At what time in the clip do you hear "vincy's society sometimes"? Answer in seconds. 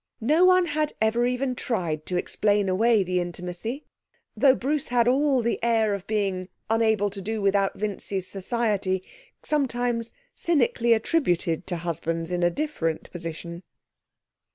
7.77-10.11